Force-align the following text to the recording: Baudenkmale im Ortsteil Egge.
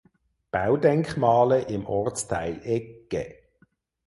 Baudenkmale 0.49 1.61
im 1.61 1.85
Ortsteil 1.85 2.59
Egge. 2.63 3.35